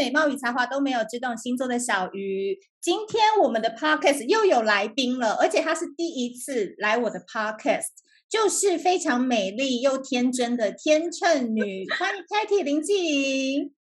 [0.00, 2.58] 美貌与才华都没有，只懂星座的小鱼。
[2.80, 7.88] 今天我们的 podcast 又有来宾了，而且她是第一次来我的 podcast，
[8.26, 13.74] 就是非常美丽又天真的天秤女，欢迎 Katie 林志颖。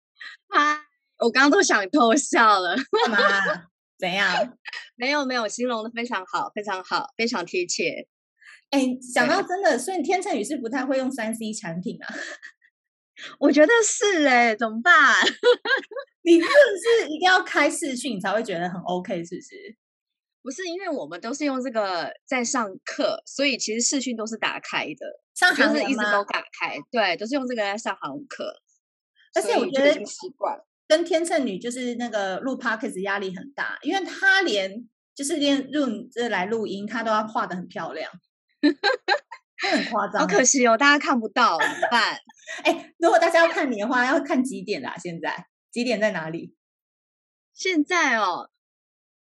[0.49, 0.81] 嗨，
[1.19, 3.17] 我刚刚都想偷笑了，干嘛？
[3.97, 4.57] 怎样？
[4.97, 8.09] 没有没有，形容的非常好，非常好，非常贴切。
[8.71, 12.13] 哎，讲到真的，所以天秤女是不太会用三 C 产品啊。
[13.39, 14.93] 我觉得是哎，怎么办？
[16.23, 19.23] 你是不是一定要开视讯你才会觉得很 OK？
[19.23, 19.77] 是不是？
[20.41, 28.61] 不是，因为我们都是用这个在上课，所以其实视讯都是打开的，上韩就是一直都打开，对，都是用这个在上韩文课。
[29.35, 30.57] 而且我觉得习惯
[30.87, 38.09] 跟天秤女就是那个录 Podcast 压力很大，因为她连就是连录这来录音，她都要画的很漂亮。
[39.61, 42.17] 很夸张，好可惜哦，大家看不到，怎么办？
[42.63, 44.95] 哎，如果大家要看你的话，要看几点啦？
[44.97, 46.53] 现在几点在哪里？
[47.53, 48.49] 现在哦，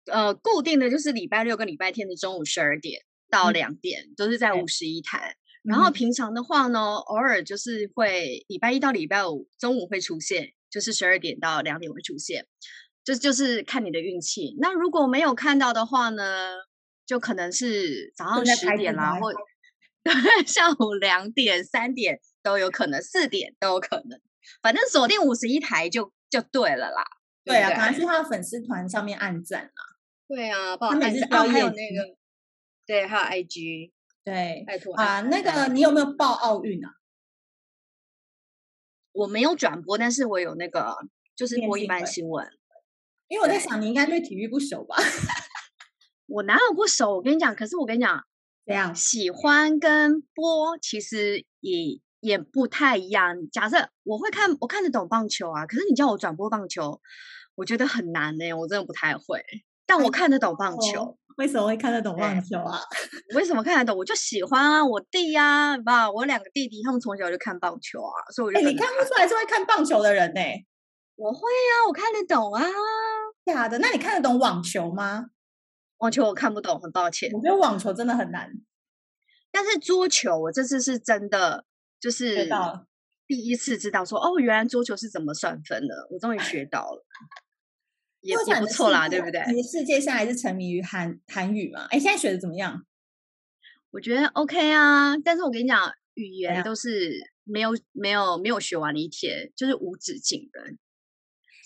[0.06, 5.36] 呃，固定的就是礼拜六跟礼拜天的中午十二点到两点，嗯、都是在五十一台。
[5.62, 12.46] 嗯、然后平常的话呢，偶尔就是会礼拜一到礼拜五中午会出现，就是十二点到两点会出现，
[13.04, 14.56] 就就是看你的运气。
[14.60, 16.50] 那如果没有看到的话呢，
[17.06, 19.32] 就可能是早上十点啦，或。
[20.46, 24.20] 下午两点、三点都有可能，四点都有可能，
[24.62, 27.04] 反正锁定五十一台就就对了啦。
[27.44, 29.82] 对啊，赶快去他的粉丝团上面按赞啊。
[30.26, 32.16] 对啊，不好意思，还有那个，
[32.86, 33.92] 对，还有 IG，
[34.24, 35.20] 对，拜托啊。
[35.22, 36.94] 那个，你有没有报奥运啊？
[39.12, 40.96] 我没有转播，但是我有那个，
[41.34, 42.46] 就是播一般新闻。
[43.28, 44.96] 因为我在想，你应该对体育不熟吧？
[46.26, 47.16] 我哪有不熟？
[47.16, 48.24] 我跟你讲，可是我跟你讲。
[48.66, 53.36] 这样喜欢跟播其实也也不太一样。
[53.50, 57.00] 假设我会看，我看得懂棒球啊，可是你叫我转播棒球，
[57.54, 58.54] 我觉得很难呢、欸。
[58.54, 59.44] 我真的不太会。
[59.86, 62.78] 但我看得懂棒球，为什么会看得懂棒球啊？
[63.34, 63.98] 为什么看得懂？
[63.98, 70.66] 我就喜欢啊，我弟呀、啊，吧，我两个弟弟他们从小就看棒球啊，所以我就、欸、你看不出来是会看棒球的人呢、欸。
[71.16, 72.62] 我会啊，我看得懂啊。
[73.46, 73.78] 假的？
[73.78, 75.30] 那你看得懂网球吗？
[75.98, 77.30] 网球我看不懂，很抱歉。
[77.32, 78.52] 我觉得网球真的很难，
[79.50, 81.64] 但是桌球我这次是真的，
[82.00, 82.48] 就是
[83.26, 87.04] 第一次知道说哦，原来桌球是怎么算分的，我终于学到了，
[88.20, 89.42] 也也不错啦，对不对？
[89.48, 91.86] 你的世界现在还是沉迷于韩韩语嘛？
[91.90, 92.86] 哎，现在学的怎么样？
[93.90, 100.60] 我觉得 OK 啊，但是我跟你讲，语言都是没有没有没有学完的一天，就是无止境的，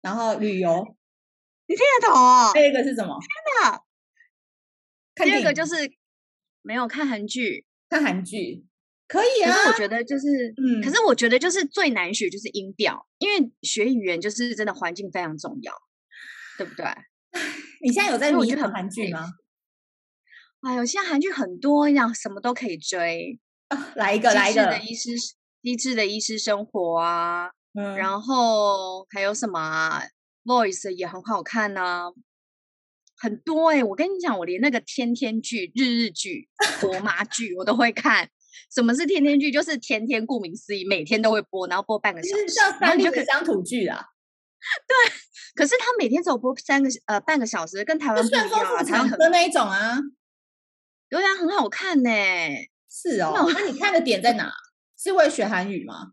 [0.00, 0.96] 然后旅游。
[1.66, 2.52] 你听得懂啊？
[2.52, 3.18] 第二个是什么？
[3.20, 3.80] 天哪！
[5.24, 5.74] 第二个就是
[6.62, 8.64] 没有看韩剧，看韩剧。
[9.06, 15.74] 可以啊，可是我觉得就是，嗯，可是我觉得就是最难学就是音调，因为学语言就是真的环境非常重要，
[16.56, 16.86] 对不对？
[17.82, 19.24] 你现在有在迷韩韩剧吗？
[20.62, 23.38] 哎呦，现在韩剧很多，一样什么都可以追
[23.68, 23.92] 啊！
[23.96, 25.10] 来一个，来一个，医师
[25.62, 30.02] 机智的医师生活啊，嗯，然后还有什么啊
[30.44, 32.04] ？Voice 也很好看呐，啊，
[33.16, 33.84] 很多哎，欸！
[33.84, 36.48] 我跟你讲，我连那个天天剧、日日剧、
[36.80, 38.28] 国 妈剧我都会看。
[38.72, 39.50] 什么是天天剧？
[39.50, 44.04] 就是天天，顾名思义，每天都会播，然后播半个小时，就是像三立的乡土剧啊。
[44.86, 45.12] 对，
[45.54, 49.98] 可是他每天只有播三个呃半个小时，跟台湾不一样啊，台湾的那一种啊，
[51.10, 52.10] 对啊，很好看呢。
[52.88, 54.50] 是哦，那你看的点在哪？
[54.96, 56.12] 是为了学韩语吗？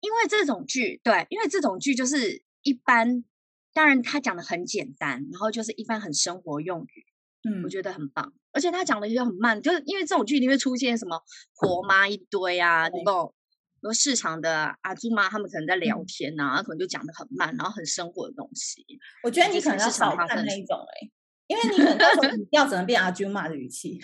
[0.00, 3.24] 因为这种剧，对，因为这种剧就是一般，
[3.72, 7.06] 当然他讲的很简单，然后就是一般很生活用语。
[7.48, 11.22] 嗯，我觉得很棒，而且他讲的也很慢，就是因为这种剧里面出现什么
[11.54, 13.34] 婆妈一堆啊，能够
[13.80, 18.84] 说市场的阿朱妈他们可能在聊天啊，嗯、可能就讲的很慢，然后很生活的东西。
[19.22, 21.12] 我觉得你可能要少看那一种哎、欸，
[21.46, 23.98] 因为你可能到时候语调只能变阿朱妈的语气，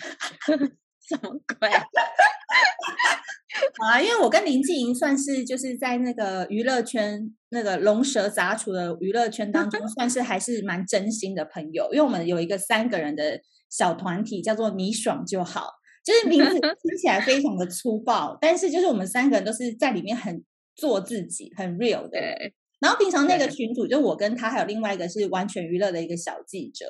[1.07, 1.69] 什么鬼？
[3.85, 11.87] 啊，因为我跟林静莹算是就是在那个娱乐圈那个龙蛇杂处的娱乐圈当中，算是还是蛮真心的朋友。
[11.91, 15.69] 因为我们有一个三个人的小团体，叫做“你爽就好”，
[16.03, 20.43] 就是名字 听起来非常的粗暴，但是就是我们三个人都是在里面很
[20.75, 22.19] 做自己，很 real 的。
[22.79, 26.85] 然后平常那个群主，就我跟他还有另外一个是完全娱乐的一个小记者。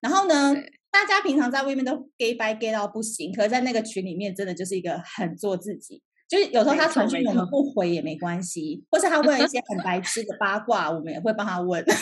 [0.00, 0.54] 然后呢，
[0.90, 6.02] 大家平常在外面都 gay by gay 到不行，可是在那个群里面真的就是一个很做自己。
[6.28, 11.82] 就是有时候他传讯我们不回也没关系，或是他问一些很白痴的八卦，我们也会帮他问。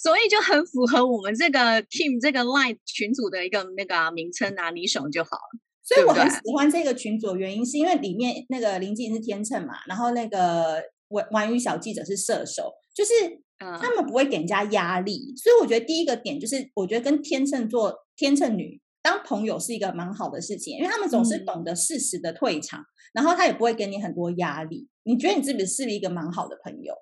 [0.00, 5.58] 所以就很符合我们这个 team 这个 line 群组的一个那个名称啊，你爽就好了。
[5.82, 13.12] 所以我很喜欢这个群组，原因是因为里面那个林静是天秤嘛，然后那个玩玩鱼小记者是射手，就是
[13.58, 18.80] 他们不会给人家压力，所以我觉得第一个点就是，我觉得跟天秤座天秤女。
[19.02, 24.88] 当朋友是一个蛮好的事情，因为他们总是懂得适时的退场，嗯、然后他也不会给你很多压力。
[25.04, 26.92] 你觉得你自己是是一个蛮好的朋友？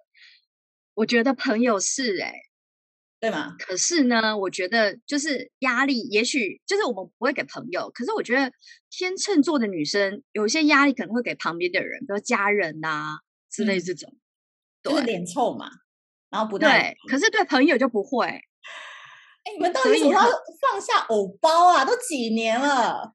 [0.93, 2.41] 我觉得朋友是哎、欸，
[3.21, 3.57] 对吗？
[3.59, 8.53] 可是呢，我觉得就是压力，也许就是我们不会给朋友，可是我觉得
[8.91, 13.17] 天秤座的女生有一些压力可能会给旁边的人，比如家人呐、啊、
[13.51, 14.15] 之类这种，
[14.83, 15.71] 就是脸臭嘛，
[16.35, 18.27] 然后不对，可是对朋友就不会。
[18.27, 20.29] 哎，你们到底什么时候
[20.61, 21.85] 放下偶包啊？
[21.85, 23.15] 都几年了，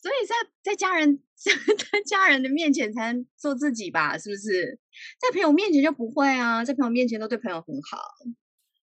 [0.00, 4.16] 所以在在家人 在家人的面前才能做自己吧？
[4.16, 4.80] 是不是？
[5.20, 7.98] 在朋友面前就不会啊，在朋友面前都对朋友很好。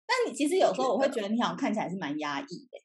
[0.06, 2.78] 但你其实有时候我会觉得你好像看起来是蛮压抑的，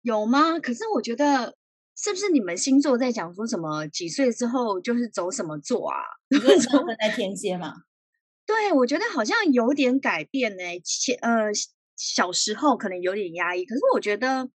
[0.00, 0.58] 有吗？
[0.58, 1.54] 可是我觉得
[1.94, 5.98] 是不是你们星座在讲说什么几岁之后就是走什么座啊？
[6.30, 7.74] 你说生活 在天蝎嘛？
[8.46, 10.62] 对，我觉得好像有点改变呢。
[10.84, 11.50] 前呃。
[11.96, 14.50] 小时候可能有点压抑，可是我觉得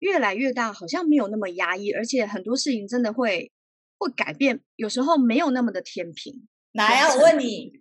[0.00, 3.50] 越来越大，好像没有那么压抑，而且很多事情真的会
[3.96, 6.46] 会改变，有时候没有那么的天平。
[6.72, 7.72] 来啊，我问你，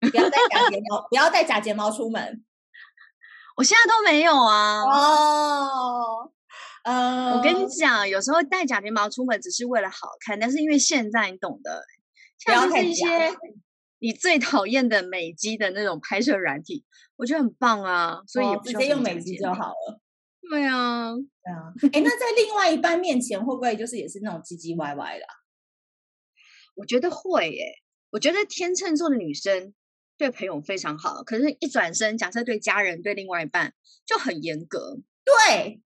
[0.00, 2.42] 不要戴假睫毛，不要戴假睫毛出门。
[3.58, 4.80] 我现在都没有啊。
[4.80, 6.32] 哦，
[6.84, 11.84] 呃， 我跟你讲，有时候戴假睫毛出门只是为了好看，但是因为现在你懂得，
[12.38, 13.04] 像是一些
[14.04, 16.84] 你最讨厌的美肌的那种拍摄软体。
[17.16, 19.98] 我觉得很棒啊，所以直接用美肌就好了。
[20.50, 21.72] 对啊，对啊。
[21.90, 25.24] 哎，那在另外一半面前，会不会就是也是那种唧唧歪歪的？
[26.74, 27.64] 我觉得会耶。
[28.10, 29.72] 我觉得天秤座的女生
[30.18, 33.72] 对朋友非常好，可是，一转身，假设对家人、对另外一半
[34.04, 34.98] 就很严格。
[35.24, 35.80] 对，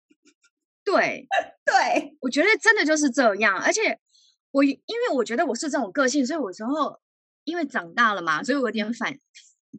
[0.85, 1.27] 对，
[1.67, 2.17] 对。
[2.21, 3.59] 我觉得真的就是这样。
[3.59, 3.99] 而且
[4.53, 7.01] 我因为我觉得我是这种个性，所以有时候
[7.45, 9.19] 因为长大了嘛，所以我有点反。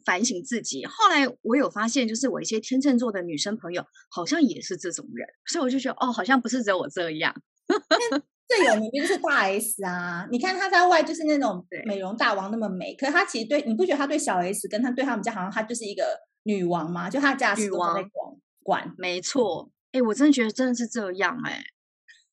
[0.03, 7.33] 反省自己，后来我有发现，就是我一些天秤座的女生朋友，好像也是这种人，所以我就觉得，哦，好像不是只有我这样。
[8.45, 16.03] 最有名就是大 S 啊，你看她在外就是那种美容大王那么美，可是她其实对你不觉得她对小 S 跟她对他们家好像她就是一个
[16.43, 17.09] 女王吗？
[17.09, 19.71] 就她家女王在管管，没错。
[19.93, 21.65] 哎，我真的觉得真的是这样哎、欸，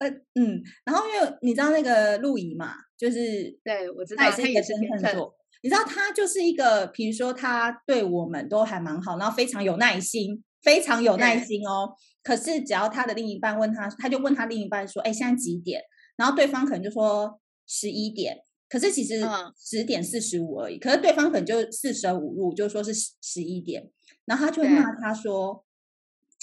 [0.03, 3.19] 呃嗯，然后因为你知道那个陆怡嘛，就是
[3.65, 5.35] 对我知道她也是天秤座。
[5.65, 11.95] 你知道他就是一个，比如说他对我们都还蛮好，然后非常有耐心，非常有耐心哦。
[12.21, 15.81] 可是只要他的另一半问他，他就问他另一半说：“哎，现在几点？”
[16.19, 18.39] 然后对方可能就说十一点，
[18.69, 19.25] 可是其实
[19.57, 20.81] 十点四十五而已。
[20.81, 23.89] 可是对方可能就四舍五入，就说是十一点，
[24.25, 25.65] 然后他就会骂他说：“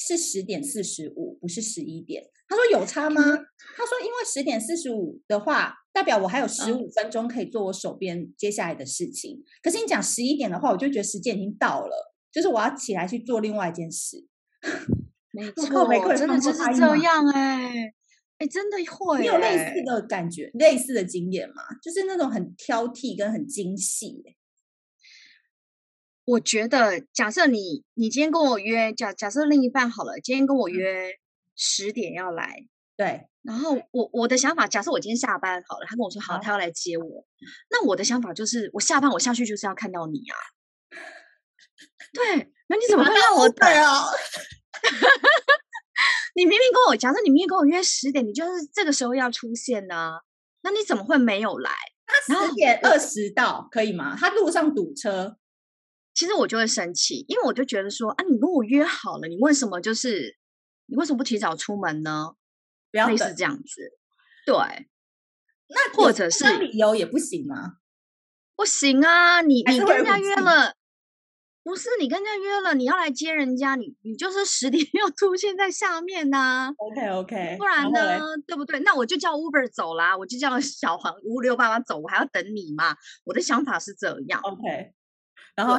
[0.08, 3.22] 是十点四十五，不是十一点。”他说：“有差吗？”
[3.76, 9.36] 他说：“因为十点四十五的话。”代表我还有十五分钟可以做我手边接下来的事情。
[9.36, 14.26] 嗯、可是你讲十一点的话，我就觉得时间已经到了，就是我要起来去做另外一件事。
[15.34, 17.94] 没错，真的就是这样哎、欸，
[18.38, 19.22] 哎，真的会、欸。
[19.22, 21.64] 你有类似的感觉、类似的经验吗？
[21.84, 24.38] 就是那种很挑剔跟很精细、欸。
[26.30, 31.12] 我觉得，假设你你今天跟我约，假假设另一半好了，今天跟我约
[31.56, 33.28] 十点要来，对。
[33.42, 37.26] 然后我我的想法，假设我今天下班好了，他跟我说好，他要来接我，
[37.72, 40.36] 那我的想法就是，我下班我下去就是要看到你啊。
[42.14, 44.06] 对，那你怎么会让我等啊？
[46.36, 50.20] 你明明跟我，假设你明明跟我约十点，你就是这个时候要出现呢？
[50.62, 51.72] 那你怎么会没有来？
[52.06, 54.16] 他十点二十到可以吗？
[54.16, 55.38] 他路上堵车，
[56.14, 60.38] 其实我就会生气，因为我就觉得说啊，你跟我约好了，你为什么就是
[60.88, 62.34] 你为什么不提早出门呢？
[62.92, 63.94] 不要是这样子，
[64.46, 64.56] 对，
[65.68, 67.76] 那或者是理由也不行吗？
[68.56, 70.74] 不行啊，你你跟人家约了，
[71.64, 76.74] 不是你跟人家约了，你要来接人家，你你就是十点要出现在下面呐、啊。
[76.78, 78.80] OK OK，不然呢，对不对？
[78.80, 82.96] 那我就叫 Uber 走啦，我就叫小黄五六八八走，我还要等你嘛？
[83.24, 84.42] 我的想法是这样。
[84.42, 84.94] OK，
[85.60, 85.76] 然后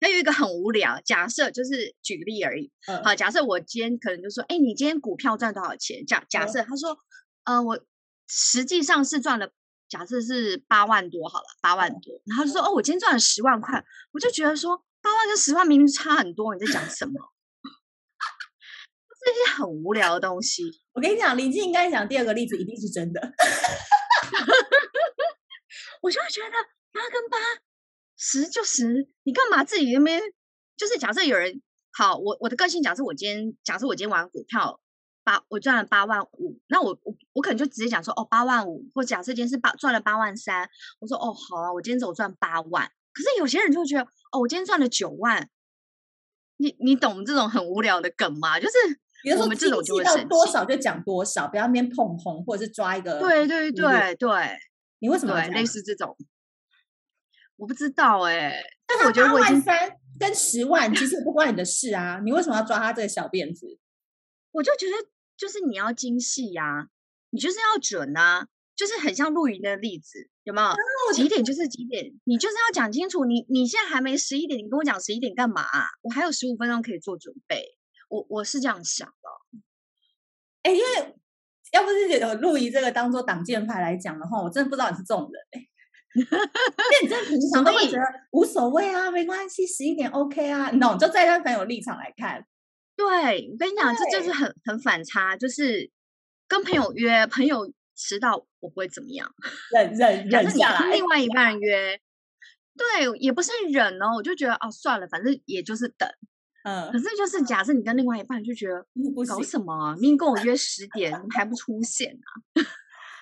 [0.00, 2.70] 还有一个很无聊，假设就是举例而已。
[2.86, 6.04] 嗯、好，假设我今天可能就说，哎，你今天股票赚多少钱？
[6.04, 6.98] 假假设、嗯、他说，
[7.44, 7.80] 呃，我
[8.28, 9.50] 实际上是赚了。
[9.86, 17.12] 假设是八万多好了，八万多，然后就说哦，我今天赚了十万块，我就觉得说八万跟十万明明差很多，你在讲什么？
[19.24, 20.64] 这些很无聊的东西。
[20.92, 23.20] 我跟你讲，林静刚才讲第二个例子一定是真的，
[26.02, 26.50] 我就会觉得
[26.92, 27.38] 八跟八，
[28.16, 30.20] 十就十，你干嘛自己那边？
[30.76, 31.60] 就是假设有人
[31.92, 34.80] 好，我我的个性，假设我今天，假设我今天玩股票。
[35.26, 40.68] 八，我赚了八万五，那我我我可能就直接讲说，哦，八万五，或假设今天是八赚了八万三，
[41.00, 42.86] 我说，哦，好啊，我今天只有赚八万。
[43.14, 44.02] 可是有些人就会觉得，
[44.32, 45.48] 哦，我今天赚了九万，
[46.58, 48.60] 你你懂这种很无聊的梗吗？
[48.60, 48.76] 就是
[49.38, 53.18] 我们这种就会多少就讲多少，不要那边碰红，或者是抓一个。
[53.18, 54.58] 对对对对，
[54.98, 56.14] 你为什么对类似这种？
[57.56, 63.78] 我不知道哎、欸，但我觉得八万三跟十万其实不关你的事啊，你为什么要抓他这个小辫子？
[64.52, 64.92] 我就觉得。
[65.36, 66.86] 就是你要精细呀、啊，
[67.30, 68.46] 你就是要准啊，
[68.76, 71.12] 就是很像露营的例子，有没有？
[71.12, 73.24] 几点就是几点，你就是要讲清楚。
[73.24, 75.86] 你你现在还没十一点，你跟我讲十一点干嘛、啊？
[76.02, 77.76] 我还有十五分钟可以做准备。
[78.08, 79.58] 我我是这样想的。
[80.62, 81.16] 哎，因为
[81.72, 85.66] 要不是有露营这个当做挡箭牌来讲的话，我真的不知道你是这种人哎。
[86.14, 88.02] 因为你真的平常都会觉得
[88.32, 90.70] 无所谓啊，没关系，十一点 OK 啊。
[90.70, 92.46] no，就站在朋友立场来看。
[92.96, 95.90] 对，我跟你讲，这就是很很反差，就是
[96.46, 99.28] 跟朋友约，朋友迟到我不会怎么样，
[99.72, 100.78] 忍忍忍下来。
[100.80, 102.00] 跟另外一半约，
[102.76, 106.08] 对，也不是忍哦，我就觉得哦，算了，反正也就是等。
[106.62, 108.86] 嗯，可是就是假设你跟另外一半就觉得
[109.26, 109.92] 搞什么啊？
[109.94, 112.62] 明明跟我约十点， 你还不出现啊？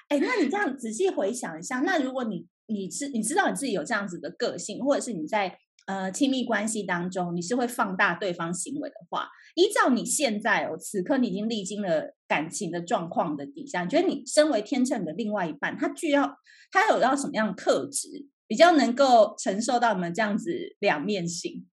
[0.08, 5.58] 哎，那你这样仔细回想一下，那如果你你知你知道你自己有这样子的个性，或者是你在。
[5.84, 16.38] 呃，亲密关系当中，你是会放大对方行为的话，依照你现在哦，此刻你已经历经了感情的状况的底下，你觉得你身为天秤的另外一半，他具要
[16.70, 21.68] 他有要什么样的特质，比较能够承受到你们这样子两面性？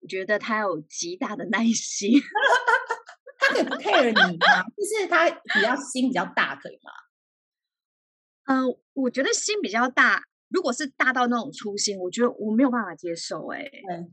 [0.00, 2.20] 我觉得他有极大的耐心，
[3.38, 4.64] 他可以不 care 你吗？
[4.76, 6.90] 就是他比较心比较大，可以吗？
[8.46, 10.24] 嗯、呃，我觉得心比较大。
[10.48, 13.58] 如果是大到那种粗心，我觉得我没有办法接受、欸。
[13.58, 14.06] 哎，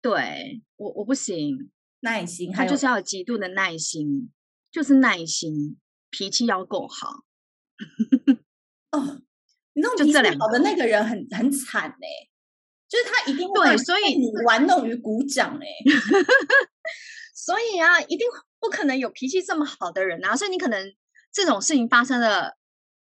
[0.00, 4.32] 对我我不行，耐心，他就是要有极度的耐心，
[4.70, 5.78] 就是耐心，
[6.10, 7.24] 脾气要够好。
[8.92, 9.20] 哦，
[9.74, 12.30] 你那种脾气好的那个人很很惨哎、欸，
[12.88, 15.84] 就是他一定会对，所以你玩弄于股掌哎、欸，
[17.34, 18.26] 所以啊，一定
[18.58, 20.94] 不可能有脾气这么好的人啊，所以你可能
[21.30, 22.55] 这种事情发生了。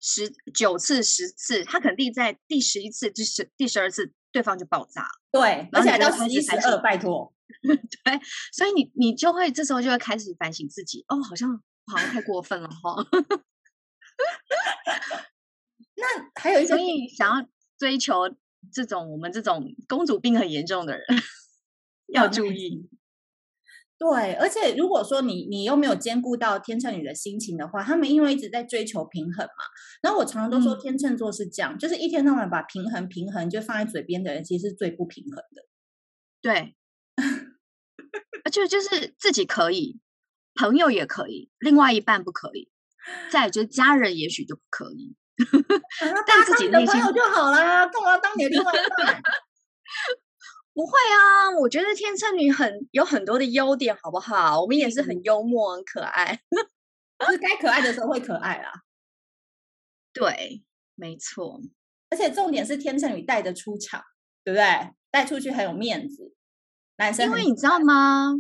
[0.08, 5.08] 十九次、十次，他肯定在第十一次、第十、第十二次，对方就爆炸。
[5.32, 7.34] 对，而且还到十一、十二，拜托。
[7.66, 8.20] 对，
[8.54, 11.04] 所以你你就会这时候就会开始反省自己。
[11.08, 12.96] 哦，好像好像太过分了哈。
[15.96, 16.06] 那
[16.40, 17.44] 还有一种，所以想要
[17.80, 18.30] 追求
[18.72, 21.04] 这种我们这种公主病很严重的人，
[22.14, 22.88] 要注意。
[23.98, 29.64] 对，而且如果说你你又没有兼顾到天秤女的心情的话，他们因为一直在追求平衡嘛。
[30.02, 35.64] 然后我常常都说天秤座是这样，嗯、就是一天到晚把平衡平衡就放在嘴边的人，其实是最不平衡的。
[36.42, 36.76] 对，
[38.44, 40.00] 而且就是自己可以，
[40.56, 42.70] 朋友也可以，另外一半不可以，
[43.32, 45.16] 再就是家人也许就不可以。
[46.28, 49.22] 但自己的朋友就好啦，干嘛当你的另外一半？
[50.76, 54.62] 不会啊，我觉得天秤女很有很多的优点，好不好？
[54.62, 56.42] 我们也是很幽默、很可爱，
[57.26, 58.84] 就是该可爱的时候会可爱啦。
[60.12, 60.64] 对，
[60.96, 61.62] 没错。
[62.10, 64.04] 而且重点是天秤女带得出场，
[64.44, 64.92] 对不对？
[65.10, 66.36] 带出去很有面子。
[66.98, 68.36] 男生，因为你知道吗？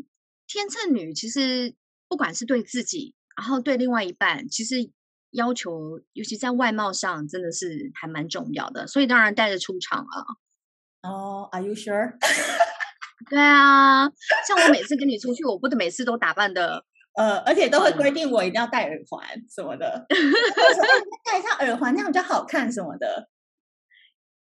[0.45, 1.73] 天秤女其实
[2.09, 4.91] 不管是对自己，然后对另外一半，其实
[5.31, 8.87] 要求，尤其在外貌上，真的是还蛮重要的。
[8.87, 10.35] 所以当然带着出场啊。
[11.05, 12.13] 哦、oh，Are you sure？
[13.29, 14.05] 对啊，
[14.47, 16.83] 像我每次跟你出去，我不得每次都打扮的，
[17.15, 20.05] 呃，而且都会规定我一定要戴耳环什么的，
[21.23, 23.29] 戴一下耳环那样比较好看什么的。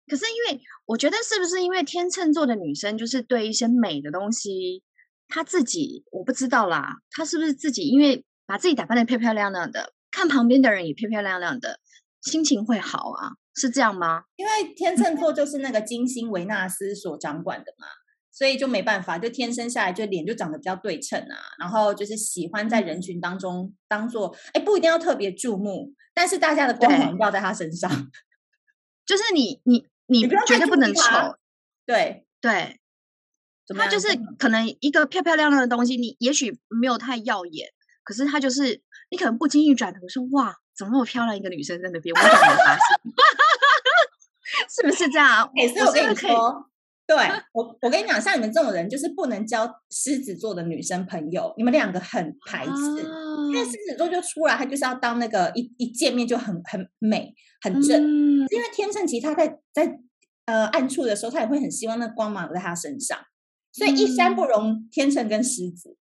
[0.07, 4.83] 可是因为我觉得是不是因为天秤座的女生就是对一些美的东西，
[5.27, 11.79] 她自己我不知道啦，她是不是自己因为把自己打扮的漂漂亮亮的，看旁边的人也漂漂亮亮的，
[12.21, 13.31] 心情会好啊。
[13.59, 14.23] 是这样吗？
[14.35, 17.87] 因为天秤座就是那个金星维纳斯所掌管的嘛，
[18.31, 27.89] 所以就没办法，就天生下来就脸就长得比较对称啊，然后就是喜欢在人群当中当做，哎，不一定要特别注目，但是大家的光环要在他身上，
[29.07, 31.01] 就是你你你绝对不能丑，
[31.83, 32.79] 对对，
[33.75, 37.69] 他就是可能一个漂漂亮亮的东西，你也许没有太耀眼，
[38.03, 40.57] 可是他就是你可能不经意转头说哇。
[40.77, 42.13] 怎么那么漂亮一个女生在那边？
[42.13, 42.79] 我怎么没发现？
[44.69, 45.49] 是不是这样？
[45.55, 46.69] 哎、欸，所以我跟你说，
[47.05, 47.15] 对
[47.53, 51.53] 我，我跟你讲，像你们这种人，就是不能交狮子座的女生朋友。
[51.57, 58.03] 你们两个很排斥，啊、因为狮子座就出来，他就是要当那个一一见面就很很美、很正。
[58.03, 59.99] 嗯、因为天秤其实他在在
[60.45, 63.17] 呃暗处的时候，他也会很希望那光芒在他身上，
[63.71, 65.97] 所以一山不容天秤跟狮子。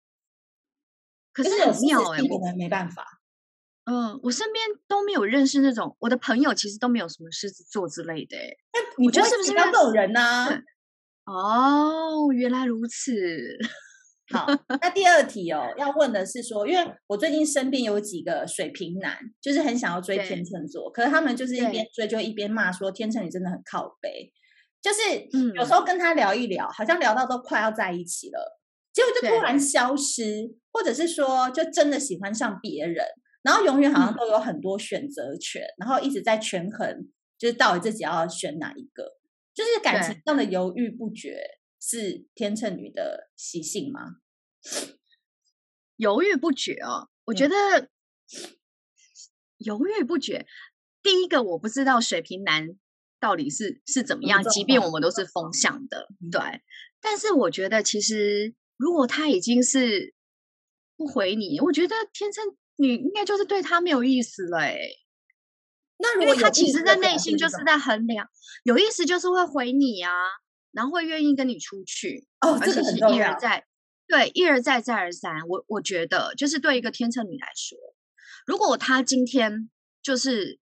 [1.33, 3.20] 可是很妙哎，我们没办法。
[3.85, 8.37] 嗯，我身边都没有认识那种，我的朋友其实都没有什么狮子座之类的。
[8.37, 10.21] 哎，你觉得是不是这种人呢？
[11.25, 13.59] 哦，原来如此。
[14.33, 14.47] 好，
[14.81, 24.33] 那第二题哦，要问的是说，因为我最近身边有几个水瓶男，就是很想要追天秤座，可是他们就是一边追就一边骂说天秤女真的很靠背，
[24.81, 25.01] 就是
[25.57, 28.61] 有时候跟他聊一聊，好像聊到都快要在一起了，
[28.93, 33.05] 结果就突然消失，或者是说就真的喜欢上别人。
[33.43, 39.17] 然后永远好像都有很多选择权，嗯、然后一直在权衡，就是到底自己要选哪一个，
[39.55, 41.41] 就是感情上的犹豫不决，
[41.81, 44.17] 是天秤女的习性吗？
[45.97, 47.89] 犹豫不决哦，我觉得、嗯、
[49.57, 50.47] 犹豫不决。
[51.03, 52.69] 第一个我不知道水瓶男
[53.19, 56.41] 到底是是怎么样，即便我们都是风向的，嗯、对。
[57.01, 60.15] 但是我觉得其实如果他已经是
[60.99, 62.55] 不回你，我觉得天秤。
[62.81, 64.79] 你应该就是对他没有意思了哎，
[65.99, 68.27] 那如果他其实，在内心就是在衡量，
[68.65, 70.11] 有意思就是会回你啊，
[70.73, 73.67] 然后会愿意跟你出去哦，而且是一而再，
[74.09, 75.47] 对，一而再，再而三。
[75.47, 77.77] 我我觉得，就是对一个天秤女来说，
[78.47, 79.69] 如果他今天
[80.03, 80.59] 就是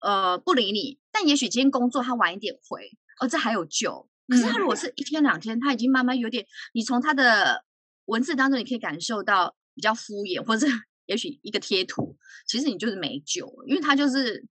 [0.00, 2.88] 呃不理你，但也许今天工作他晚一点回，
[3.20, 4.08] 哦，这还有救。
[4.28, 7.64] 可是他如果是一天两天，他已经慢慢有点，你从他的
[8.04, 10.68] 文字当中，你可以感受到比较敷衍，或者。
[11.08, 12.16] 也许一个贴图，
[12.46, 14.46] 其实你就是没救，因为他就是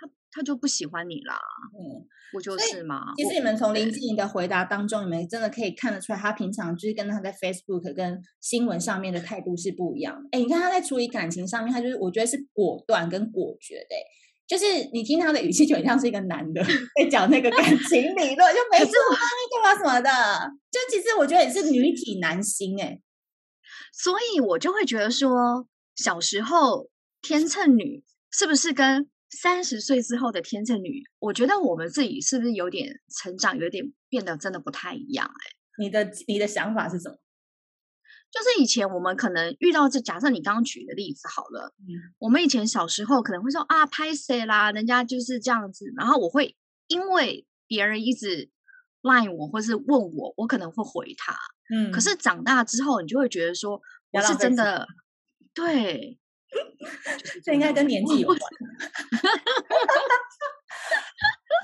[0.00, 1.38] 他，他就不喜欢你啦。
[1.78, 3.12] 嗯，不就是吗？
[3.16, 10.28] 其实你们从林志颖的回答当中，你们真的可以看得出来，他平常就是跟他在 Facebook 跟新闻上面的态度是不一样的。
[10.32, 13.94] 哎，你看他在处理感情上面，他就是我觉得是果断跟果决的。
[14.48, 16.62] 就是你听他的语气，就很像是一个男的
[16.98, 19.20] 在讲那个感情理论，就没事啊，
[19.52, 20.10] 干嘛什么的。
[20.70, 22.98] 就其实我觉得也是女体男心哎，
[23.92, 25.66] 所以我就会觉得说。
[25.94, 31.02] 小时候天秤女是不是跟三十岁之后的天秤女？
[31.18, 35.26] 我觉得我们自己是不是有点成长，有点变得真的不太一样？
[35.26, 37.16] 哎，你的你的想法是什么？
[38.30, 48.50] 就是以前我们可能遇到这，假设你刚刚举的例子好了，嗯，我们以前小时候可能会说啊，拍谁啦，人家就是这样子，然后我会因为别人一直
[49.02, 51.36] line 我或是问我，我可能会回他，
[51.74, 54.86] 嗯，可是长大之后，你就会觉得说我是真的。
[55.54, 56.18] 对，
[57.44, 58.38] 这应该跟年纪有关。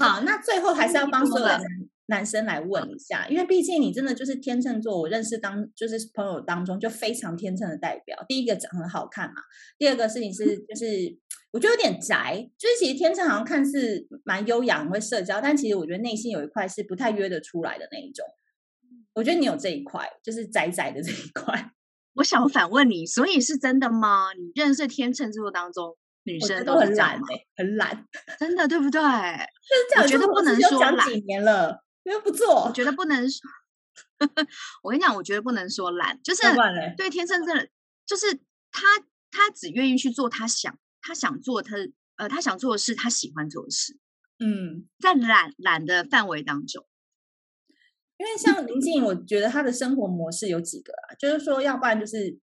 [0.00, 1.60] 好，那最后还是要帮所有的
[2.06, 8.16] 男生来问一下，因为毕竟你真的就是天秤座，我认识当就是朋友当中就非常天秤的代表。
[8.28, 9.42] 第一个长很好看嘛，
[9.76, 11.18] 第二个事情是就是
[11.50, 18.24] 我觉得有点宅，就是其实天秤好像看似蛮优雅、会社交，但其实我觉得内心有一块是不太约得出来的那一种。
[19.14, 21.72] 我觉得你有这一块，就是宅宅的这一块。
[22.18, 24.32] 我想反问你，所以是真的吗？
[24.36, 27.20] 你认识天秤座当中女生都很懒，
[27.56, 28.06] 很懒，
[28.38, 29.00] 真的对不对？
[29.00, 31.08] 就是这样，我觉得不能说懒。
[31.08, 31.82] 几年了，
[32.22, 33.40] 不做，我觉得不能说。
[34.82, 36.42] 我跟你讲，我觉得不能说懒，就是
[36.96, 37.54] 对天秤座，
[38.04, 38.34] 就是
[38.72, 38.82] 他
[39.30, 41.76] 他只愿意去做他想他想做他
[42.16, 43.96] 呃他想做的事，他喜欢做的事。
[44.40, 46.84] 嗯，在懒懒的范围当中。
[48.18, 52.36] 因为像林静，我觉得他的生活模式有几个啊，就是说，要不然就是，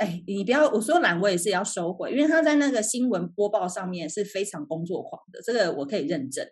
[0.00, 6.44] 哎，你不要我说懒，我也是要收回，因为他在那个新闻播报上面是非常工作狂的，这个我可以认证，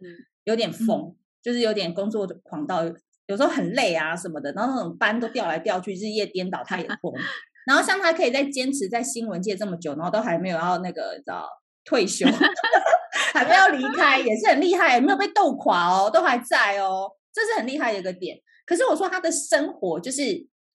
[0.44, 2.84] 有点疯，嗯、就是有点工作狂到
[3.26, 7.12] 有时候很累啊什么的，然后那种班都调来调去，日夜颠倒，他也疯。
[7.66, 11.44] 然后像他可以在坚持在新闻界这么久，然后都还没有要那个叫
[11.84, 12.24] 退休，
[13.34, 17.10] 还没有离开， 也是很厉害，没有被斗垮哦，都还在哦。
[17.36, 20.22] 这是很厉害的一个点，可是我说他的生活就是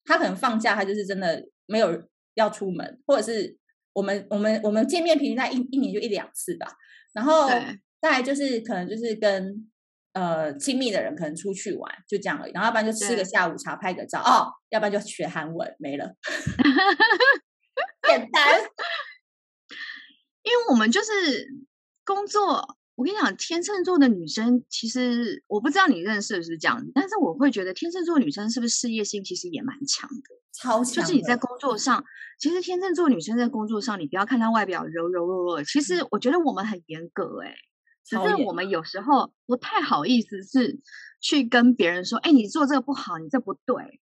[0.06, 3.58] 他可能放假，他就是真的没有要出门，或者是
[3.94, 6.68] 我们我们我们见面平均在一一年就一两次吧。
[7.14, 7.50] 然后
[8.00, 9.68] 大概就是可能就是跟
[10.14, 12.52] 呃亲密的人可能出去玩，就这样而已。
[12.52, 16.16] 然后要不然就吃个下午茶，拍个照哦，要不然就学韩文，没了。
[18.08, 18.62] 简单，
[20.44, 21.48] 因为我们就是
[22.06, 22.78] 工作。
[22.96, 30.94] 我跟你讲，天秤座的女生其实我不知道你认识是不是这样，但是我会觉得天秤座女生是不是事业心其实也蛮强的，超强。
[30.96, 32.04] 就是你在工作上，
[32.38, 37.56] 其实天秤座女生在工作上，你不要看她外表柔柔弱弱，其实我觉得我们很严格哎、欸，
[38.06, 40.80] 只是我们有时候不太好意思是
[41.22, 44.00] 去跟别人说，哎，你做这个不好，你这不对。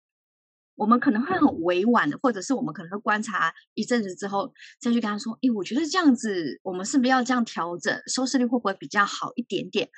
[0.79, 8.01] 我们可能会很委婉的，或者是我们可能会观察一阵子之后，再去跟他说：“诶，我觉得这样子，我们是不是要这样调整？
[8.07, 9.89] 收视率会不会比较好一点点？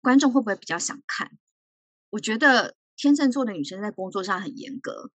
[0.00, 1.32] 观众会不会比较想看？”
[2.10, 5.10] 我觉得天秤座的女生在工作上很严格，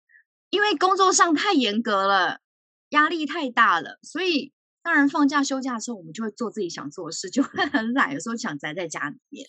[0.49, 2.41] 因为工作上太严格了，
[2.89, 9.47] 压力太大了，所以当然放假休假的时候，我们就会做自己想做的事，就会很懒，有时候想宅在家里面。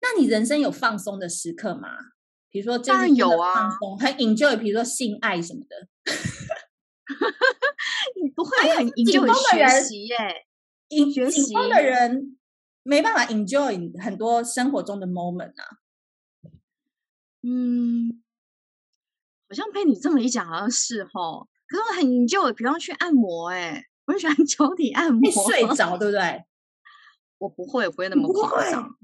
[0.00, 1.88] 那你人生有放松的时刻吗？
[2.50, 5.88] 比如说，这样有啊，很 enjoy，比如说性爱什么的，
[8.20, 10.16] 你不会很 enjoy 学习耶？
[10.88, 12.38] 紧紧绷的人
[12.82, 15.64] 没办法 enjoy 很多生活中的 moment 啊。
[17.42, 18.22] 嗯，
[19.48, 21.46] 好像被你这么一讲，好像是哦。
[21.66, 26.44] 可是我很 enjoy，比方去按摩，哎，我很喜欢 脚底按摩，睡着对不对？
[27.36, 28.96] 我不会，我不会那么夸张。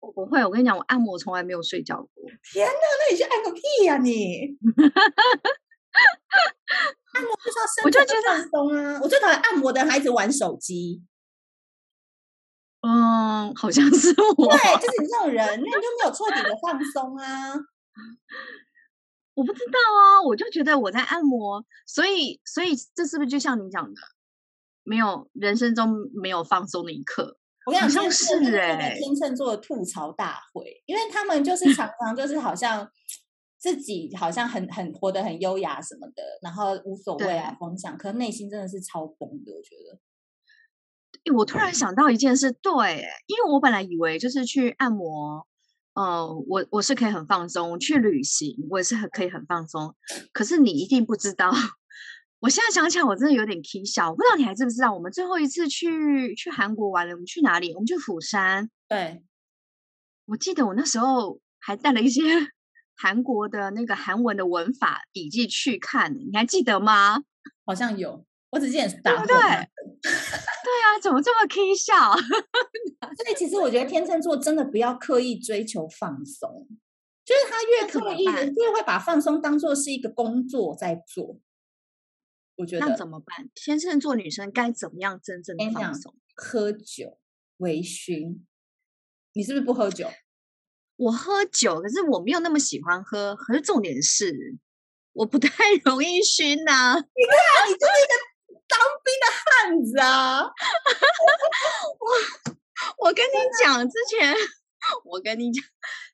[0.00, 2.24] 我不会，我跟你讲，我按摩从来没有睡觉过。
[2.52, 4.56] 天哪，那你去按个屁呀、啊、你！
[7.12, 9.00] 按摩就是要 身体放松啊！
[9.02, 11.02] 我最讨厌按摩的孩子玩手机。
[12.80, 14.46] 嗯，好像是我。
[14.56, 17.54] 对，就是你这种人，那你就没有彻底的放松啊！
[19.34, 24.00] 我不知道啊，我就觉得我在按摩，所以，所以这是不是就像你讲的，
[24.84, 27.36] 没有人生中没有放松的一刻？
[27.68, 32.90] 我跟你讲，是哎，天秤座的吐槽大会，因为他们就是 常常就是好像
[33.58, 39.52] 自己好像很很活得很优雅什么的，然后无所谓啊风向，可是内心真的是超崩的。
[39.52, 45.46] 我觉得，我突然想到一件事，对，因为我本来以为就是去按摩，
[46.46, 49.94] 我我是可以很放松，去旅行我也是很可以很放松，
[50.32, 51.52] 可是你一定不知道。
[52.40, 54.10] 我现在想起来，我真的有点气笑。
[54.10, 57.74] 我不知道你还知不知道，我们最后一次去去韩国玩了，我们去哪里？
[57.74, 58.70] 我们去釜山。
[58.88, 59.22] 对，
[60.26, 62.22] 我记得我那时候还带了一些
[62.96, 67.22] 韩国的那个韩文的文法笔记去看，你还记得吗？
[67.66, 69.16] 好像有，我只记得打。
[69.24, 72.14] 对对，对啊，怎么这么气笑？
[73.18, 76.68] 所以其实我觉得天秤座真的不要刻意追求放松，
[77.24, 81.40] 就是他越刻意的，越会把放松当做是一个工作在做。
[82.58, 83.48] 我觉得那怎么办？
[83.54, 86.14] 天秤座女生该怎么样真正的放松？
[86.34, 87.18] 喝酒、
[87.58, 88.40] 微醺。
[89.32, 90.10] 你是不是不喝酒？
[90.96, 93.36] 我喝酒，可是我没有那么喜欢喝。
[93.36, 94.58] 可是重点是，
[95.12, 95.48] 我不太
[95.86, 96.96] 容易醺呐、啊。
[96.96, 100.42] 你看，你就是一个当兵的汉子啊！
[102.00, 104.34] 我我跟你讲，之前
[105.04, 105.64] 我跟你讲，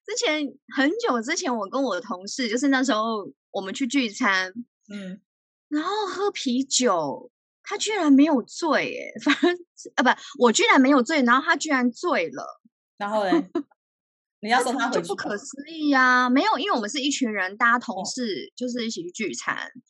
[0.05, 4.53] 之前很久之前，我跟我的同事，就是那时候我们去聚餐，
[4.93, 5.23] 嗯。
[5.69, 7.31] 然后喝啤酒，
[7.63, 9.57] 他居然没有醉，哎， 反正
[9.97, 12.61] 啊不，我居然没有醉，然后他居然醉了，
[12.97, 13.31] 然后呢？
[14.41, 15.01] 你要送他回去？
[15.01, 16.29] 就不可思议呀、啊！
[16.29, 19.81] 没有，因为我们是一群人，大家同事就是一起去聚餐，哦、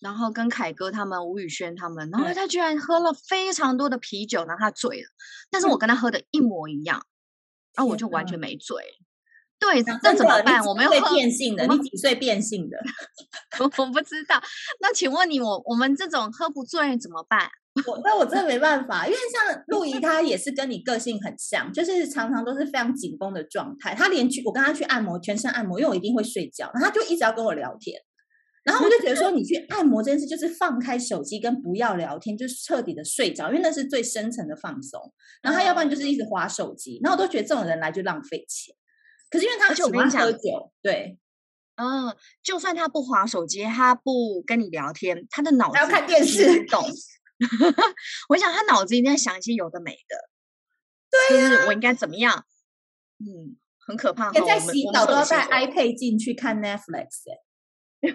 [0.00, 5.08] 然后跟凯哥他们、吴宇轩他们，然后他居然喝了非常多的啤酒，然后他醉了，
[5.50, 7.06] 但是我跟他喝的一模一样，
[7.76, 8.76] 然后我就完全没醉。
[9.58, 10.62] 对，那怎么办？
[10.64, 12.76] 我们会变性的，你几岁变性的？
[13.60, 14.42] 我 我不知道。
[14.80, 17.48] 那请问你，我我们这种喝不醉怎么办？
[17.86, 23.94] 我那我真的没办法，因为像陆怡，她也是跟你个性很像，就是常常都是非常紧绷的状态。
[23.94, 28.00] 她连去我跟她去按摩，全身按摩，因为我一定会睡觉，然后她就一直要跟我聊天。
[28.64, 35.00] 然后我就觉得说，你去按摩这件事，就是放开手机跟不要聊天，就是彻底的睡着，因为那是最深层的放松。
[35.42, 38.74] 然后他要不然就是一直划手机，然后我都觉得这种人来就浪费钱。
[39.34, 41.18] 可是因为他喜欢喝酒，对，
[41.74, 46.84] 嗯，就算他不划手机，他不跟你聊天，他的脑子要看电视，懂？
[48.30, 50.16] 我想他脑子一定在想一些有的没的，
[51.10, 52.44] 对呀、啊，就是我应该怎么样？
[53.18, 54.32] 嗯，很可怕。
[54.32, 57.08] 现在洗澡都要带 iPad 进去看 Netflix，
[58.02, 58.12] 哎，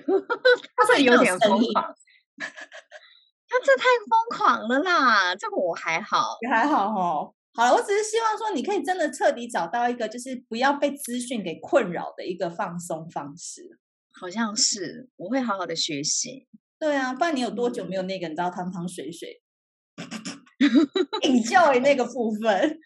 [0.78, 1.96] 他这有点疯狂，
[2.38, 5.36] 他这太疯狂了啦！
[5.36, 7.36] 这个我还好，也还好哦。
[7.54, 13.80] 好了，我只是希望说，你可以真的彻底找到一个，就是不要被资讯给困扰的一个放松方式。
[14.12, 16.48] 好像是，我会好好的学习。
[16.78, 18.28] 对啊，不然你有多久没有那个？
[18.28, 19.42] 你知道，汤汤水水。
[21.22, 22.80] ，enjoy 那个部分，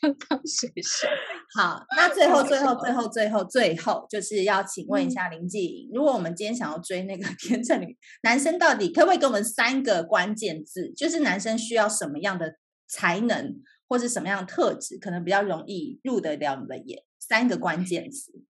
[0.00, 1.08] 汤汤水水。
[1.54, 10.92] 好，那最后最后最后 最后最后就是要请问一下林纪颖，嗯、如果我们今天想要追那个天秤女，男生到底可不可以给我们三个关键字？
[10.96, 12.56] 就是男生需要什么样的
[12.88, 13.54] 才能，
[13.88, 17.02] 或是什么样的特质，可能比较容易入得了你的眼？
[17.18, 18.44] 三个关键 词。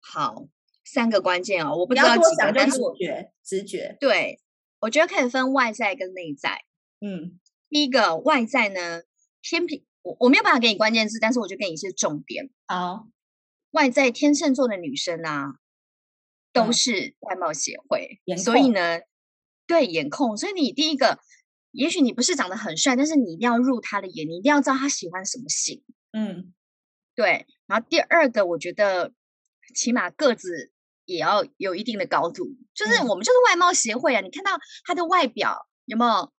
[0.00, 0.46] 好，
[0.84, 3.96] 三个关键哦，我不知道几个，但是我觉得直觉。
[3.98, 4.40] 对，
[4.80, 6.64] 我觉得可以分外在跟内在。
[7.00, 9.02] 嗯，第一个外在呢，
[9.42, 12.50] 天平，我我没有办法给你关键字，但是我就给你一些重点。
[12.66, 13.08] 好，
[13.72, 15.56] 外在天秤座的女生啊，
[16.52, 19.00] 都是外貌协会，嗯、所以呢，
[19.66, 21.18] 对颜控，所以你第一个，
[21.72, 25.82] 也许你不是长得很帅，但是你一定要入他的眼，你一定要知道他喜欢什么型。
[26.12, 26.54] 嗯，
[27.14, 27.46] 对。
[27.66, 29.12] 然后第二个，我觉得
[29.74, 30.72] 起码个子
[31.04, 34.52] 也要有一定的高度，就是我们就是外貌协会啊，嗯、你看到
[34.84, 36.32] 他的外表有没有？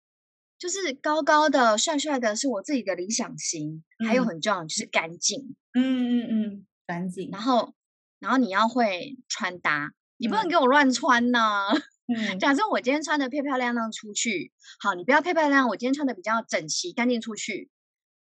[0.58, 3.84] 就是高高的、帅帅的，是我自己的理想型。
[4.00, 7.30] 嗯、还有很重要就是干净，嗯嗯嗯，干净。
[7.30, 7.74] 然后，
[8.18, 11.74] 然后你要会穿搭，你不能给我乱穿呐、啊。
[12.08, 17.70] 嗯，假设我今天穿的漂漂亮亮出去，好，你不要漂漂亮亮，我今天穿的比较整齐、干净出去。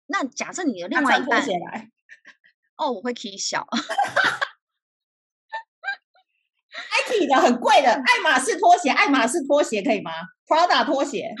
[0.07, 1.45] 那假设你的另外一半，
[2.77, 3.67] 哦，我会踢小。
[6.73, 10.11] Nike 的很贵的爱马仕拖鞋，爱马仕拖鞋可以吗
[10.47, 11.35] ？Prada 拖鞋，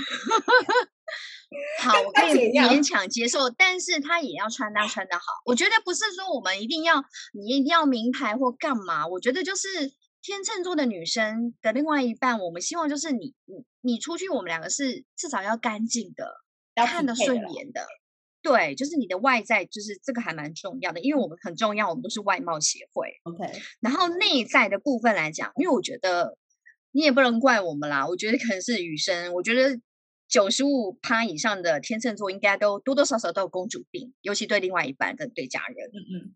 [1.81, 5.23] 好，我可以勉强接受，但是他也要穿搭穿得好。
[5.45, 7.03] 我觉得不是说我们一定要
[7.33, 9.67] 你一定要名牌或干嘛，我觉得就是
[10.23, 16.37] 天秤座的女生的另外一半，我们希望就是你你你出去，我们两个是至少要干净的，
[16.75, 17.85] 要看得顺眼的。
[18.41, 23.09] 对，就是你的外在，就是这个还蛮重要的，因为我们很重要，我们都是外貌协会。
[23.23, 26.37] OK，然后内在的部分来讲，因为我觉得
[26.91, 29.79] 你也不能怪我们啦，我觉得可能是女生，我觉得
[30.29, 35.87] 九十五趴以上的天秤座应该都多多少少都有公主病，尤其对另外一半跟对家人。
[35.87, 36.35] 嗯嗯，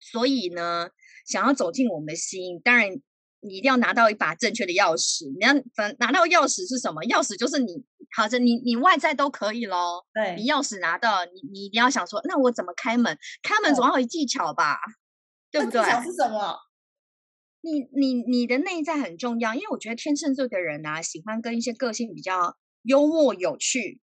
[0.00, 0.88] 所以呢，
[1.26, 3.00] 想要走进我们的心，当然。
[3.42, 5.24] 你一定要拿到一把正确的钥匙。
[5.32, 5.54] 你要
[5.98, 7.00] 拿到钥匙是什么？
[7.04, 7.82] 钥匙就是你，
[8.14, 10.06] 好着你你外在都可以咯。
[10.12, 13.18] 对，你钥匙拿到，你你一定要想说，那我怎么开门？
[13.42, 14.78] 开门总要有技巧吧，
[15.50, 15.82] 对，对不对？
[15.82, 16.58] 技巧是什么？
[17.62, 24.02] 你你你的内在很重要，因为我觉得天秤座的人啊，喜欢跟一些个性比较幽默有趣，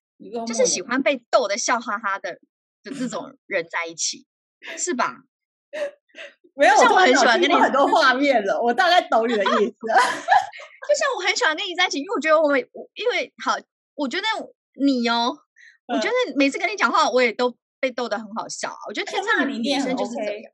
[0.47, 2.39] 就是喜欢被逗得笑哈哈的
[2.82, 4.25] 的这种人在一起，
[4.75, 5.21] 是吧？
[6.55, 9.75] 没有，像我很喜欢跟你很多画面了，我大概懂你的意思。
[10.89, 12.60] 就像我很喜欢跟你在一起，因为我觉得我们，
[12.95, 13.55] 因为好，
[13.95, 14.27] 我觉得
[14.84, 15.38] 你哦，
[15.88, 18.75] 嗯、我觉得每次跟你讲话，我也都被逗得很好笑。
[18.88, 20.51] 我觉得天秤的女生就是这样。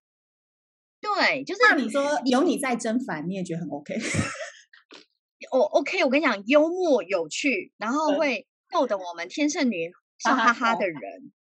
[1.02, 3.96] 对，就是那你说有你在真烦，你也觉得很 OK。
[5.52, 11.32] 我 OK，我跟你讲，幽默有趣，然后会逗得我们天秤女笑哈哈的人。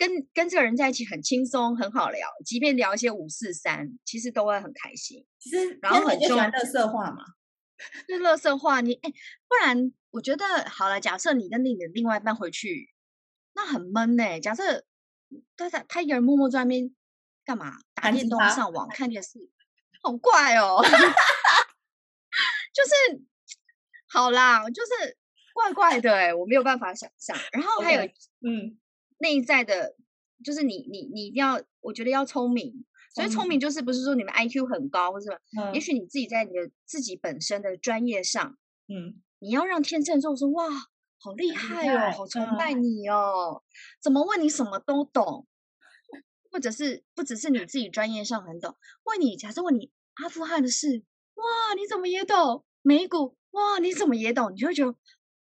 [0.00, 5.26] 跟跟这个人在一起很轻松，很好聊，即便聊一些五四三，其实都会很开心。
[5.38, 7.22] 其实，然后很喜欢乐色话嘛，
[8.08, 8.80] 就是垃圾话。
[8.80, 9.12] 你哎，
[9.46, 10.98] 不然我觉得好了。
[10.98, 12.88] 假设你跟你的另外一半回去，
[13.52, 14.40] 那很闷呢。
[14.40, 14.86] 假设
[15.54, 16.96] 他在他一个人默默在那边
[17.44, 17.74] 干嘛？
[17.92, 19.38] 打电动、上网、看电视，
[20.02, 20.82] 好怪哦。
[22.72, 23.22] 就是
[24.08, 25.18] 好啦，就是
[25.52, 27.36] 怪怪的哎，我没有办法想象。
[27.52, 28.12] 然后还有 Okay.
[28.40, 28.78] 嗯。
[29.20, 29.94] 内在的，
[30.44, 32.84] 就是你你你一定要，我觉得要聪明。
[33.12, 35.64] 所以聪明就是不是说你们 IQ 很高，或是什么？
[35.64, 38.56] 嗯、也许你自己在你的自己本身的专业上，
[38.86, 40.68] 嗯，你要让天秤座说哇，
[41.18, 43.66] 好厉害哦，害好崇拜你哦，嗯、
[44.00, 45.48] 怎么问你什么都懂，
[46.52, 49.90] 或者是不只是你自己专业上很懂，问你假设问你
[50.22, 51.02] 阿富汗的事，
[51.34, 52.64] 哇，你怎么也懂？
[52.80, 54.52] 美股，哇，你怎么也懂？
[54.52, 54.94] 你就会觉得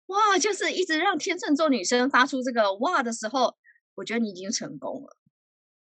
[0.08, 3.56] 哇，就是一直让天秤座女生发出这个哇的时候。
[3.95, 5.17] 我觉得你已经成功了，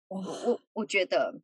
[0.08, 1.42] 我我我觉得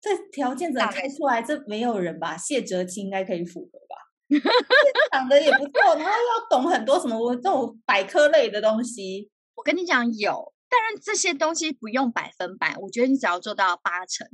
[0.00, 1.42] 这条件怎么开出来？
[1.42, 2.36] 这没有人吧？
[2.36, 3.96] 谢哲青应该可以符合吧？
[5.12, 9.30] 长得也不错，然后要懂很多什么这种百科类的东西。
[9.54, 14.26] 我跟你讲有，当然这些东西不用百分百，我觉得你只要做到八成，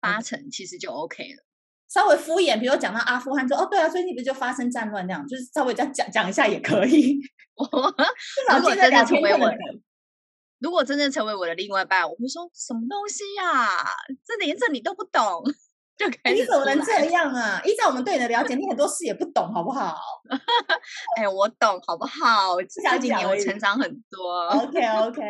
[0.00, 1.44] 八成其实就 OK 了。
[1.88, 7.20] 稍微敷衍，比如讲到阿富汗，说哦对啊，最近不是就发生战乱那样，就是稍微再讲讲一下也可以。
[7.20, 9.38] 至少记得两千个人。
[10.58, 13.84] 如果真正成为我的另外一半，我会说什么东西呀、啊？
[14.26, 15.42] 这连这你都不懂，
[15.96, 16.40] 就开始。
[16.40, 17.60] 你怎么能这样啊？
[17.64, 19.96] 依照我们对你的了解， 你很多事也不懂，好不好？
[21.16, 22.56] 哎，我懂，好不好？
[22.62, 24.48] 这几年我成长很多。
[24.48, 25.22] OK OK，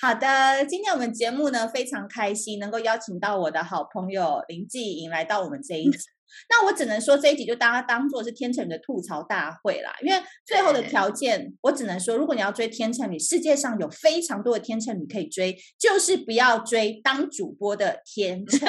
[0.00, 0.64] 好的。
[0.66, 5.98] 今天我们节目呢非常开心，能够邀请到我的好朋友林继颖来到我们这一集。
[6.48, 18.68] 那我只能说这一集就当它当做是天秤女的吐槽大会啦，因为最后的条件，我只能说，如果你要追天秤女，世界上有非常多的天秤女可以追，就是不要追当主播的天秤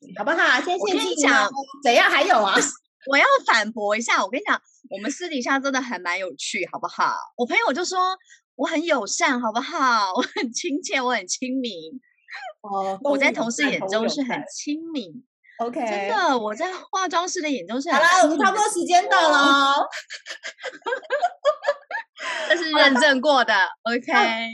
[0.00, 0.60] 女，好不好？
[0.60, 1.48] 谢谢你讲，
[1.82, 2.10] 怎样？
[2.10, 2.54] 还有啊，
[3.10, 7.14] 我要反驳一下，我跟你讲，我们私底下真的还蛮有趣，好不好？
[7.36, 7.98] 我朋友就说
[8.54, 10.12] 我很友善，好不好？
[10.16, 11.72] 我很亲切，我很亲民。
[12.60, 15.24] 哦，我在同事眼中是很亲民。
[15.58, 19.74] OK，真的，我在化妆师的眼中是好了，我们差不多时间到了，
[22.48, 23.54] 这是认证过的。
[23.84, 24.12] OK，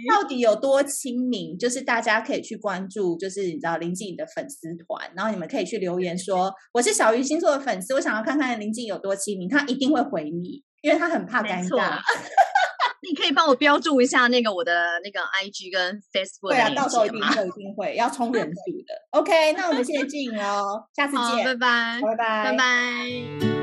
[0.09, 1.59] 到底有多亲民？
[1.59, 11.99] 就是大家可以去关注，就是你知道林静的粉丝团，然后你们可以去留言说我是小鱼星座的粉丝，我想要看看林静有多亲民，他一定会回你，因为他很怕尴尬。
[13.09, 16.51] 你可以帮我标注一下那个我的那个 IG 跟 Facebook。
[16.51, 18.95] 对啊，到时候一定会一定会要冲 人数的。
[19.11, 23.62] OK，那我们现在进哦，下次见，拜拜，拜拜，拜拜。